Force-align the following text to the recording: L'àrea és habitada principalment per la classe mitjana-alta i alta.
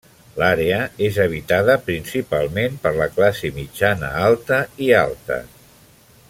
L'àrea 0.41 0.77
és 1.07 1.19
habitada 1.25 1.75
principalment 1.89 2.79
per 2.87 2.95
la 3.01 3.09
classe 3.19 3.53
mitjana-alta 3.59 4.63
i 4.87 4.93
alta. 5.05 5.39